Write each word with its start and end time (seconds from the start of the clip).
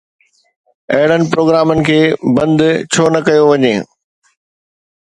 اهڙن 0.93 1.21
پروگرامن 1.31 1.77
کي 1.87 1.99
بند 2.35 2.59
ڇو 2.91 3.03
نه 3.13 3.19
ڪيو 3.27 3.43
وڃي؟ 3.49 3.73